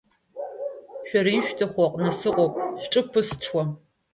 Шәара 1.07 1.31
ишәҭаху 1.37 1.83
аҟны 1.87 2.11
сыҟоуп, 2.19 2.53
шәҿы 2.81 3.01
ԥысҽуам! 3.11 3.69